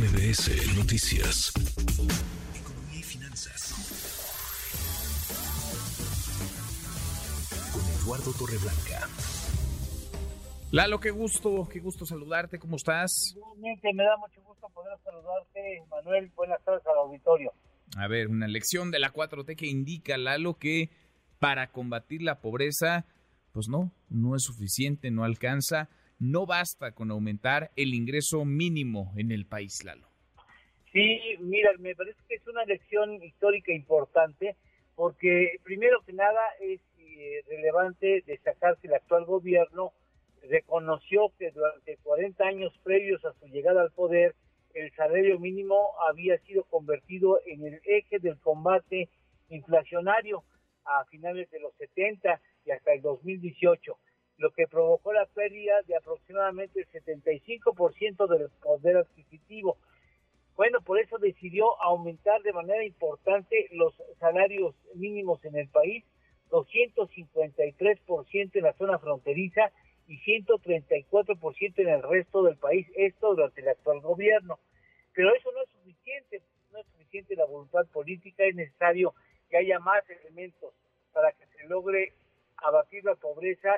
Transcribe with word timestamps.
MBS 0.00 0.78
Noticias. 0.78 1.52
Economía 2.58 3.00
y 3.00 3.02
finanzas. 3.02 3.74
Con 7.70 7.82
Eduardo 8.00 8.32
Torreblanca. 8.32 9.06
Lalo, 10.72 11.00
qué 11.00 11.10
gusto, 11.10 11.68
qué 11.70 11.80
gusto 11.80 12.06
saludarte, 12.06 12.58
¿cómo 12.58 12.76
estás? 12.76 13.34
Igualmente, 13.36 13.92
me 13.92 14.04
da 14.04 14.16
mucho 14.16 14.40
gusto 14.40 14.70
poder 14.70 14.96
saludarte, 15.04 15.84
Manuel. 15.90 16.32
Buenas 16.34 16.64
tardes 16.64 16.86
al 16.86 16.96
auditorio. 16.96 17.52
A 17.98 18.08
ver, 18.08 18.28
una 18.28 18.48
lección 18.48 18.90
de 18.90 19.00
la 19.00 19.12
4T 19.12 19.54
que 19.54 19.66
indica, 19.66 20.16
Lalo, 20.16 20.54
que 20.54 20.88
para 21.38 21.72
combatir 21.72 22.22
la 22.22 22.40
pobreza, 22.40 23.04
pues 23.52 23.68
no, 23.68 23.92
no 24.08 24.34
es 24.34 24.44
suficiente, 24.44 25.10
no 25.10 25.24
alcanza 25.24 25.90
no 26.20 26.46
basta 26.46 26.92
con 26.92 27.10
aumentar 27.10 27.72
el 27.76 27.94
ingreso 27.94 28.44
mínimo 28.44 29.12
en 29.16 29.32
el 29.32 29.46
país, 29.46 29.82
Lalo. 29.84 30.06
Sí, 30.92 31.20
mira, 31.40 31.70
me 31.78 31.94
parece 31.94 32.18
que 32.28 32.34
es 32.36 32.46
una 32.46 32.64
lección 32.64 33.22
histórica 33.22 33.72
importante 33.72 34.56
porque 34.94 35.58
primero 35.62 36.02
que 36.04 36.12
nada 36.12 36.40
es 36.60 36.80
eh, 36.98 37.42
relevante 37.48 38.22
destacar 38.26 38.76
que 38.78 38.88
el 38.88 38.94
actual 38.94 39.24
gobierno 39.24 39.92
reconoció 40.48 41.32
que 41.38 41.50
durante 41.52 41.96
40 41.98 42.44
años 42.44 42.72
previos 42.82 43.24
a 43.24 43.32
su 43.34 43.46
llegada 43.46 43.82
al 43.82 43.92
poder 43.92 44.34
el 44.74 44.92
salario 44.92 45.38
mínimo 45.38 45.90
había 46.08 46.38
sido 46.38 46.64
convertido 46.64 47.40
en 47.46 47.66
el 47.66 47.80
eje 47.84 48.18
del 48.18 48.38
combate 48.38 49.08
inflacionario 49.48 50.44
a 50.84 51.04
finales 51.06 51.50
de 51.50 51.60
los 51.60 51.74
70 51.76 52.40
y 52.66 52.70
hasta 52.70 52.92
el 52.92 53.02
2018 53.02 53.96
lo 54.40 54.50
que 54.52 54.66
provocó 54.66 55.12
la 55.12 55.26
pérdida 55.26 55.82
de 55.86 55.94
aproximadamente 55.96 56.80
el 56.80 56.88
75% 56.88 58.26
del 58.26 58.48
poder 58.62 58.96
adquisitivo. 58.96 59.76
Bueno, 60.56 60.80
por 60.80 60.98
eso 60.98 61.18
decidió 61.18 61.78
aumentar 61.82 62.40
de 62.42 62.54
manera 62.54 62.82
importante 62.82 63.68
los 63.72 63.94
salarios 64.18 64.74
mínimos 64.94 65.44
en 65.44 65.56
el 65.56 65.68
país, 65.68 66.06
253% 66.50 68.50
en 68.54 68.64
la 68.64 68.72
zona 68.72 68.98
fronteriza 68.98 69.70
y 70.08 70.18
134% 70.20 71.74
en 71.76 71.88
el 71.88 72.02
resto 72.02 72.42
del 72.42 72.56
país, 72.56 72.86
esto 72.96 73.34
durante 73.34 73.60
el 73.60 73.68
actual 73.68 74.00
gobierno. 74.00 74.58
Pero 75.12 75.34
eso 75.34 75.52
no 75.52 75.60
es 75.62 75.68
suficiente, 75.68 76.40
no 76.72 76.78
es 76.78 76.86
suficiente 76.86 77.36
la 77.36 77.44
voluntad 77.44 77.86
política, 77.92 78.44
es 78.44 78.54
necesario 78.54 79.12
que 79.50 79.58
haya 79.58 79.78
más 79.80 80.02
elementos 80.08 80.72
para 81.12 81.30
que 81.32 81.44
se 81.46 81.66
logre 81.68 82.14
abatir 82.62 83.04
la 83.04 83.14
pobreza 83.14 83.74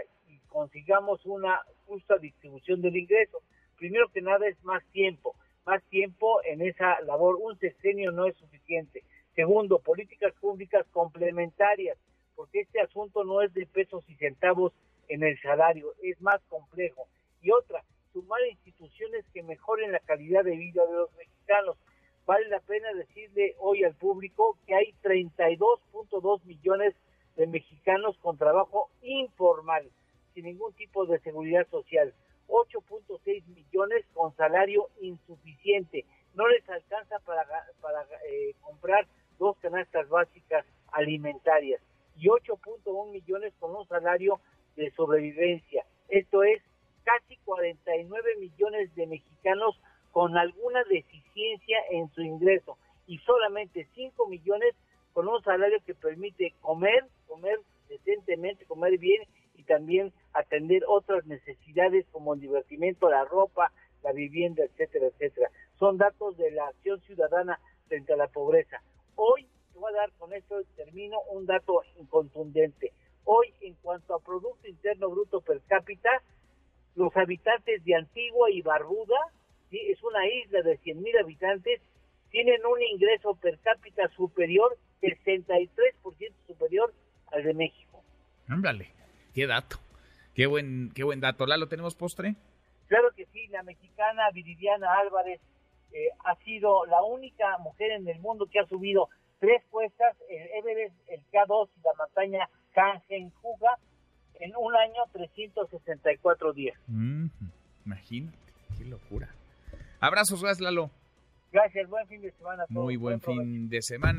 consigamos 0.53 1.25
una 1.25 1.61
justa 1.87 2.19
distribución 2.19 2.83
del 2.83 2.97
ingreso. 2.97 3.39
Primero 3.77 4.09
que 4.11 4.21
nada 4.21 4.47
es 4.47 4.63
más 4.63 4.85
tiempo, 4.93 5.35
más 5.65 5.83
tiempo 5.85 6.43
en 6.45 6.61
esa 6.63 7.01
labor. 7.01 7.37
Un 7.41 7.59
sexenio 7.59 8.13
no 8.13 8.27
es 8.27 8.37
suficiente. 8.37 9.03
Segundo, 9.35 9.79
políticas 9.79 10.35
públicas 10.41 10.87
complementarias, 10.93 11.97
porque 12.37 12.61
este 12.61 12.81
asunto 12.81 13.25
no 13.25 13.41
es 13.41 13.53
de 13.55 13.67
pesos 13.67 14.05
y 14.09 14.15
centavos 14.17 14.73
en 15.09 15.23
el 15.23 15.41
salario, 15.41 15.95
es 16.03 16.21
más 16.21 16.41
complejo. 16.49 17.09
Y 17.41 17.51
otra, 17.51 17.83
sumar 18.13 18.41
instituciones 18.51 19.25
que 19.33 19.43
mejoren 19.43 19.91
la 19.91 20.01
calidad 20.01 20.45
de 20.45 20.57
vida 20.57 20.85
de 20.87 20.93
los 20.93 21.13
mexicanos. 21.17 21.77
Vale 22.27 22.47
la 22.49 22.61
pena 22.61 22.93
decirle 22.93 23.57
hoy 23.59 23.85
al 23.85 23.95
público 23.95 24.59
que 24.67 24.75
hay 24.75 24.95
32.2 25.03 26.45
millones 26.45 26.95
de 27.37 27.47
mexicanos 27.47 28.17
con 28.19 28.37
trabajo 28.37 28.91
informal, 29.03 29.91
sin 30.35 30.45
ningún 30.45 30.73
tipo 30.75 31.07
de 31.07 31.19
seguridad 31.21 31.67
social. 31.71 32.13
8.6 32.49 33.47
millones 33.47 34.05
con 34.15 34.35
salario 34.37 34.89
insuficiente. 35.01 36.05
No 36.35 36.47
les 36.49 36.69
alcanza 36.69 37.19
para, 37.21 37.45
para 37.81 38.07
eh, 38.29 38.55
comprar 38.61 39.07
dos 39.39 39.57
canastas 39.59 40.09
básicas 40.09 40.65
alimentarias. 40.93 41.81
Y 42.17 42.29
8.1 42.29 43.11
millones 43.11 43.55
con 43.59 43.75
un 43.75 43.87
salario 43.89 44.41
de 44.77 44.91
sobrevivencia. 44.93 45.85
Esto 46.09 46.43
es 46.43 46.63
casi 47.05 47.37
49 47.39 48.37
millones 48.39 48.95
de 48.95 49.07
mexicanos 49.07 49.81
con 50.13 50.37
alguna 50.37 50.85
deficiencia 50.85 51.79
en 51.91 52.11
su 52.11 52.23
ingreso 52.23 52.77
y 53.07 53.19
solamente 53.19 53.89
5 53.95 54.29
millones 54.29 54.75
con 55.13 55.29
un 55.29 55.43
salario 55.43 55.79
que 55.85 55.95
permite 55.95 56.55
comer, 56.61 57.07
comer 57.27 57.59
decentemente, 57.89 58.65
comer 58.67 58.99
bien 58.99 59.23
y 59.57 59.65
también 59.65 60.13
atender 60.35 60.85
otras 60.87 61.27
necesidades 61.27 62.07
como 62.11 62.35
el 62.35 62.41
divertimento, 62.41 63.11
la 63.11 63.25
ropa, 63.25 63.73
la 64.03 64.13
vivienda, 64.13 64.65
etcétera, 64.65 65.07
etcétera. 65.07 65.51
Son 65.79 65.99
datos 65.99 66.37
de 66.37 66.51
la 66.51 66.67
acción 66.67 67.01
ciudadana 67.03 67.59
frente 67.89 68.13
a 68.13 68.17
la 68.17 68.29
pobreza. 68.29 68.83
Hoy, 69.17 69.47
te 69.73 69.79
voy 69.79 69.93
a 69.93 69.97
dar 69.97 70.13
con 70.13 70.33
esto, 70.33 70.57
termino, 70.77 71.19
un 71.31 71.47
dato 71.47 71.83
incontundente. 71.99 72.93
Hoy, 73.25 73.53
en 73.61 73.75
cuanto 73.75 74.15
a 74.15 74.21
Producto 74.21 74.67
Interno 74.67 75.11
Bruto 75.11 75.41
per 75.41 75.61
cápita, 75.63 76.11
los 76.95 77.17
habitantes 77.17 77.85
de 77.85 77.95
Antigua 77.95 78.51
y 78.51 78.63
Barbuda, 78.63 79.19
¿sí? 79.71 79.79
es 79.89 80.03
una 80.03 80.27
isla 80.27 80.63
de 80.63 80.79
100.000 80.81 81.21
habitantes, 81.21 81.81
tienen 82.31 82.65
un 82.67 82.83
ingreso 82.83 83.35
per 83.35 83.59
cápita 83.59 84.09
superior 84.09 84.77
63% 85.03 86.33
superior 86.47 86.93
al 87.33 87.43
de 87.43 87.55
México. 87.55 88.03
Ándale, 88.49 88.91
qué 89.35 89.47
dato, 89.47 89.79
qué 90.35 90.47
buen, 90.47 90.91
qué 90.95 91.05
buen 91.05 91.21
dato. 91.21 91.47
¿Lalo, 91.47 91.69
tenemos 91.69 91.95
postre? 91.95 92.35
Claro 92.89 93.09
que 93.17 93.27
sí, 93.27 93.47
la 93.49 93.63
mexicana 93.63 94.31
Viridiana 94.33 94.99
Álvarez 94.99 95.41
eh, 95.93 96.09
ha 96.25 96.37
sido 96.45 96.85
la 96.87 97.03
única 97.03 97.59
mujer 97.59 97.93
en 97.93 98.09
el 98.09 98.21
mundo 98.21 98.47
que 98.51 98.61
ha 98.61 98.67
subido 98.67 99.09
tres 99.39 99.63
puestas, 99.71 100.17
el 100.29 100.49
Everest, 100.59 100.95
el 101.09 101.21
K2 101.33 101.69
y 101.77 101.81
la 101.83 101.91
montaña 101.99 102.49
Kangenjuga 102.73 103.79
en 104.41 104.53
un 104.57 104.75
año 104.75 105.03
364 105.13 106.53
días. 106.53 106.79
imagínate, 107.85 108.37
qué 108.77 108.85
locura. 108.85 109.29
Abrazos, 110.01 110.43
gracias 110.43 110.61
Lalo. 110.61 110.91
Gracias, 111.53 111.89
buen 111.89 112.07
fin 112.09 112.23
de 112.23 112.33
semana. 112.33 112.65
Muy 112.69 112.97
buen 112.97 113.21
fin 113.21 113.69
de 113.69 113.83
semana 113.83 114.19